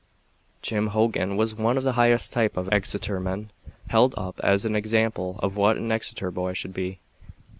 [0.63, 3.51] Jim Hogan was one of the highest type of Exeter men,
[3.91, 6.99] held up as an example of what an Exeter boy should be.